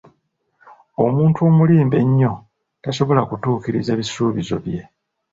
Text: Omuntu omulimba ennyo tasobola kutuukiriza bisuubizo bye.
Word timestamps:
Omuntu 1.05 1.39
omulimba 1.49 1.95
ennyo 2.03 2.33
tasobola 2.83 3.21
kutuukiriza 3.29 3.91
bisuubizo 3.99 4.55
bye. 4.65 4.81